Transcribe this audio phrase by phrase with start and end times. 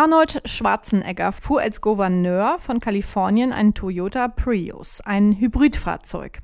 [0.00, 6.38] Arnold Schwarzenegger fuhr als Gouverneur von Kalifornien einen Toyota Prius, ein Hybridfahrzeug.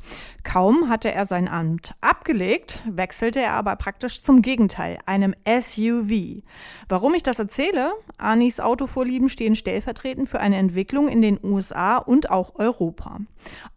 [0.45, 6.43] Kaum hatte er sein Amt abgelegt, wechselte er aber praktisch zum Gegenteil, einem SUV.
[6.91, 7.95] Warum ich das erzähle?
[8.19, 13.21] Anis Autovorlieben stehen stellvertretend für eine Entwicklung in den USA und auch Europa.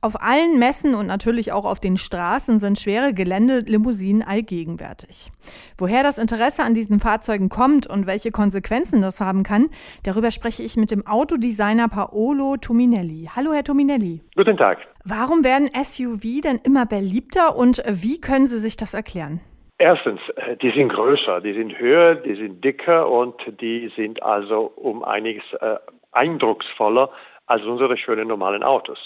[0.02, 5.32] Auf allen Messen und natürlich auch auf den Straßen sind schwere Geländelimousinen allgegenwärtig.
[5.78, 9.69] Woher das Interesse an diesen Fahrzeugen kommt und welche Konsequenzen das haben kann,
[10.04, 13.30] darüber spreche ich mit dem Autodesigner Paolo Tominelli.
[13.36, 14.22] Hallo, Herr Tominelli.
[14.36, 14.80] Guten Tag.
[15.06, 19.42] Warum werden SUV denn immer beliebter und wie können Sie sich das erklären?
[19.78, 24.74] Erstens, äh, die sind größer, die sind höher, die sind dicker und die sind also
[24.76, 25.78] um einiges äh,
[26.12, 27.10] eindrucksvoller
[27.46, 29.00] als unsere schönen normalen Autos.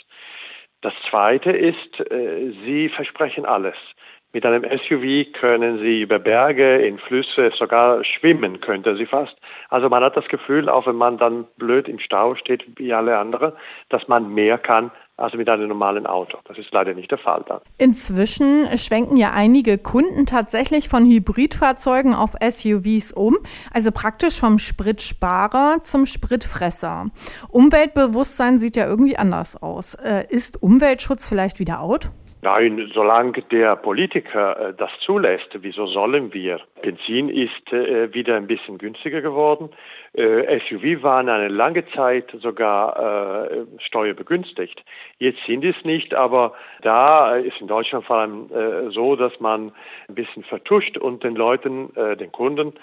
[0.81, 3.75] Das Zweite ist, äh, sie versprechen alles.
[4.35, 9.35] Mit einem SUV können Sie über Berge, in Flüsse, sogar schwimmen könnte Sie fast.
[9.69, 13.19] Also man hat das Gefühl, auch wenn man dann blöd im Stau steht wie alle
[13.19, 13.53] anderen,
[13.89, 16.39] dass man mehr kann als mit einem normalen Auto.
[16.45, 17.59] Das ist leider nicht der Fall dann.
[17.77, 23.37] Inzwischen schwenken ja einige Kunden tatsächlich von Hybridfahrzeugen auf SUVs um,
[23.71, 27.11] also praktisch vom Spritsparer zum Spritfresser.
[27.49, 29.93] Umweltbewusstsein sieht ja irgendwie anders aus.
[29.93, 32.09] Äh, ist Umweltschutz vielleicht wieder out?
[32.43, 36.59] Nein, solange der Politiker äh, das zulässt, wieso sollen wir?
[36.81, 39.69] Benzin ist äh, wieder ein bisschen günstiger geworden.
[40.11, 44.83] Äh, SUV waren eine lange Zeit sogar steuerbegünstigt.
[45.19, 49.71] Jetzt sind es nicht, aber da ist in Deutschland vor allem so, dass man
[50.09, 52.73] ein bisschen vertuscht und den Leuten, den Kunden,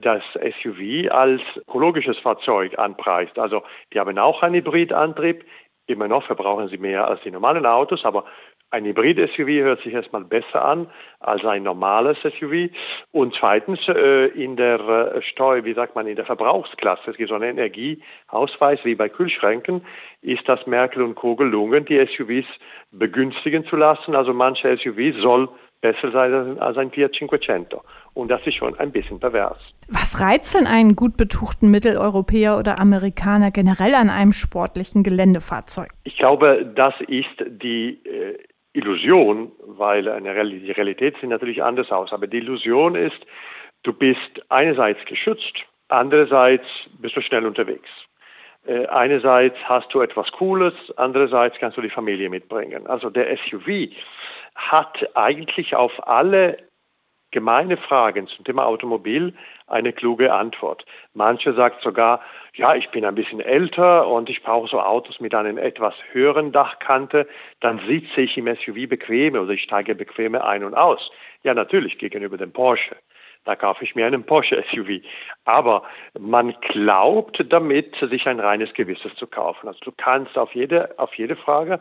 [0.00, 3.38] das SUV als ökologisches Fahrzeug anpreist.
[3.38, 5.44] Also die haben auch einen Hybridantrieb.
[5.90, 8.24] Immer noch verbrauchen sie mehr als die normalen Autos, aber
[8.70, 10.86] ein Hybrid-SUV hört sich erstmal besser an
[11.18, 12.70] als ein normales SUV.
[13.10, 17.30] Und zweitens äh, in der äh, Steu, wie sagt man, in der Verbrauchsklasse, es gibt
[17.30, 19.84] so einen Energieausweis wie bei Kühlschränken,
[20.22, 21.34] ist das Merkel und Co.
[21.34, 22.46] gelungen, die SUVs
[22.92, 24.14] begünstigen zu lassen.
[24.14, 25.48] Also manche SUV soll
[25.80, 27.82] besser sein als ein Fiat Cinquecento.
[28.14, 29.58] Und das ist schon ein bisschen pervers.
[29.88, 35.90] Was reizt denn einen gut betuchten Mitteleuropäer oder Amerikaner generell an einem sportlichen Geländefahrzeug?
[36.04, 38.38] Ich glaube, das ist die äh,
[38.72, 43.18] Illusion, weil eine, die Realität sieht natürlich anders aus, aber die Illusion ist,
[43.82, 46.66] du bist einerseits geschützt, andererseits
[46.98, 47.88] bist du schnell unterwegs.
[48.66, 52.86] Äh, einerseits hast du etwas Cooles, andererseits kannst du die Familie mitbringen.
[52.86, 53.90] Also der SUV
[54.54, 56.58] hat eigentlich auf alle
[57.30, 59.34] gemeine Fragen zum Thema Automobil
[59.66, 60.84] eine kluge Antwort.
[61.14, 62.20] Manche sagt sogar,
[62.54, 66.50] ja, ich bin ein bisschen älter und ich brauche so Autos mit einem etwas höheren
[66.52, 67.28] Dachkante,
[67.60, 71.10] dann sitze ich im SUV bequemer oder ich steige bequemer ein und aus.
[71.42, 72.96] Ja, natürlich gegenüber dem Porsche.
[73.44, 75.00] Da kaufe ich mir einen Porsche SUV.
[75.44, 75.82] Aber
[76.18, 79.68] man glaubt damit, sich ein reines Gewisses zu kaufen.
[79.68, 81.80] Also du kannst auf jede, auf jede Frage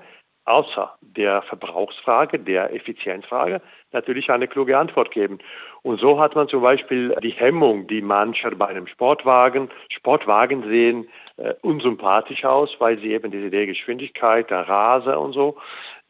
[0.49, 3.61] außer der Verbrauchsfrage, der Effizienzfrage,
[3.91, 5.37] natürlich eine kluge Antwort geben.
[5.83, 11.07] Und so hat man zum Beispiel die Hemmung, die mancher bei einem Sportwagen, Sportwagen sehen
[11.37, 15.57] äh, unsympathisch aus, weil sie eben diese Idee Geschwindigkeit, der Raser und so,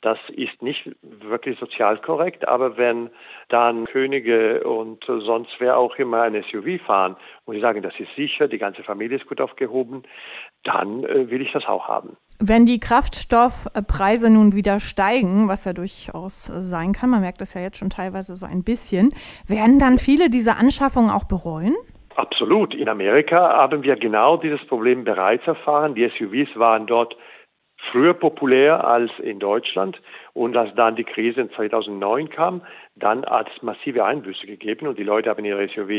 [0.02, 3.10] das ist nicht wirklich sozial korrekt, aber wenn
[3.50, 8.16] dann Könige und sonst wer auch immer ein SUV fahren und die sagen, das ist
[8.16, 10.04] sicher, die ganze Familie ist gut aufgehoben,
[10.64, 12.16] dann äh, will ich das auch haben.
[12.42, 17.60] Wenn die Kraftstoffpreise nun wieder steigen, was ja durchaus sein kann, man merkt das ja
[17.60, 19.14] jetzt schon teilweise so ein bisschen,
[19.46, 21.76] werden dann viele diese Anschaffungen auch bereuen?
[22.16, 22.74] Absolut.
[22.74, 25.96] In Amerika haben wir genau dieses Problem bereits erfahren.
[25.96, 27.16] Die SUVs waren dort
[27.92, 30.02] früher populär als in Deutschland.
[30.34, 32.62] Und als dann die Krise in 2009 kam,
[32.96, 35.90] dann hat es massive Einbüße gegeben und die Leute haben ihre SUV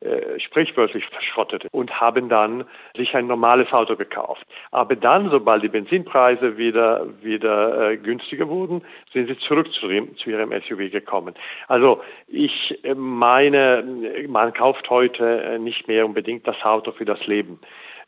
[0.00, 2.64] äh, sprichwörtlich verschrottet und haben dann
[2.96, 4.46] sich ein normales Auto gekauft.
[4.70, 8.82] Aber dann, sobald die Benzinpreise wieder, wieder äh, günstiger wurden,
[9.12, 11.34] sind sie zurück zu, dem, zu ihrem SUV gekommen.
[11.66, 13.84] Also ich äh, meine,
[14.28, 17.58] man kauft heute äh, nicht mehr unbedingt das Auto für das Leben.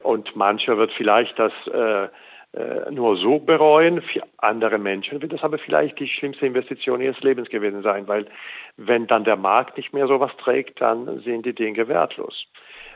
[0.02, 2.08] Und mancher wird vielleicht das äh,
[2.90, 4.02] nur so bereuen.
[4.02, 8.26] Für andere Menschen wird das aber vielleicht die schlimmste Investition ihres Lebens gewesen sein, weil
[8.76, 12.46] wenn dann der Markt nicht mehr sowas trägt, dann sind die Dinge wertlos.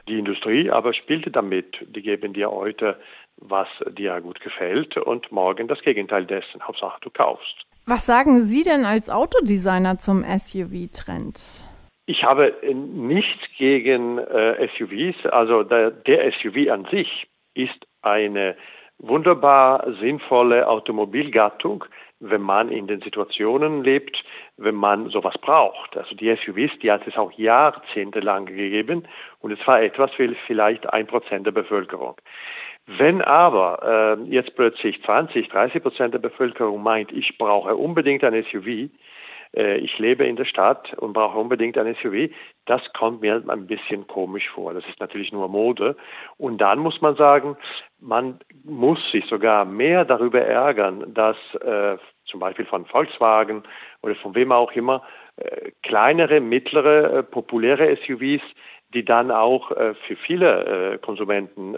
[0.09, 1.79] Die Industrie aber spielte damit.
[1.87, 2.99] Die geben dir heute,
[3.37, 6.62] was dir gut gefällt und morgen das Gegenteil dessen.
[6.62, 7.65] Hauptsache du kaufst.
[7.87, 11.67] Was sagen Sie denn als Autodesigner zum SUV-Trend?
[12.07, 15.27] Ich habe nichts gegen äh, SUVs.
[15.27, 18.57] Also der, der SUV an sich ist eine
[19.06, 21.85] wunderbar sinnvolle Automobilgattung,
[22.21, 24.25] wenn man in den Situationen lebt,
[24.56, 25.97] wenn man sowas braucht.
[25.97, 29.06] Also die SUVs, die hat es auch jahrzehntelang gegeben
[29.41, 32.17] und es war etwas für vielleicht ein Prozent der Bevölkerung.
[32.87, 38.45] Wenn aber äh, jetzt plötzlich 20, 30 Prozent der Bevölkerung meint, ich brauche unbedingt ein
[38.45, 38.91] SUV,
[39.56, 42.31] äh, ich lebe in der Stadt und brauche unbedingt ein SUV,
[42.67, 44.75] das kommt mir ein bisschen komisch vor.
[44.75, 45.97] Das ist natürlich nur Mode.
[46.37, 47.56] Und dann muss man sagen,
[48.01, 53.62] man muss sich sogar mehr darüber ärgern, dass äh, zum Beispiel von Volkswagen
[54.03, 55.03] oder von wem auch immer
[55.37, 58.43] äh, kleinere, mittlere, äh, populäre SUVs,
[58.95, 61.77] die dann auch äh, für viele äh, Konsumenten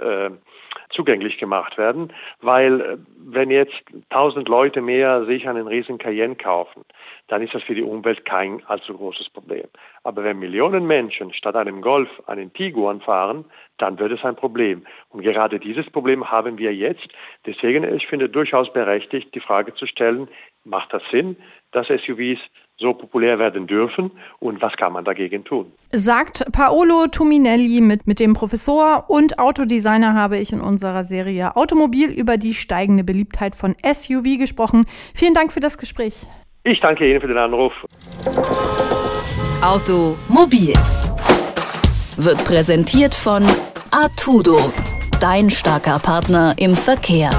[0.91, 6.85] zugänglich gemacht werden, weil äh, wenn jetzt tausend Leute mehr sich einen riesen Cayenne kaufen,
[7.29, 9.67] dann ist das für die Umwelt kein allzu großes Problem.
[10.05, 13.45] Aber wenn Millionen Menschen statt einem Golf einen Tiguan fahren,
[13.79, 14.87] dann wird es ein Problem.
[15.11, 17.09] Und gerade dieses Problem haben wir jetzt.
[17.45, 20.29] Deswegen, ich finde durchaus berechtigt, die Frage zu stellen,
[20.65, 21.37] macht das Sinn,
[21.73, 22.39] dass SUVs
[22.79, 25.73] so populär werden dürfen und was kann man dagegen tun?
[25.91, 32.11] Sagt Paolo Tuminelli mit, mit dem Professor und Autodesigner habe ich in unserer Serie Automobil
[32.11, 34.85] über die steigende Beliebtheit von SUV gesprochen.
[35.15, 36.27] Vielen Dank für das Gespräch.
[36.67, 37.73] Ich danke Ihnen für den Anruf.
[39.63, 40.75] Automobil
[42.17, 43.45] wird präsentiert von
[43.93, 44.73] Artudo,
[45.21, 47.31] dein starker Partner im Verkehr.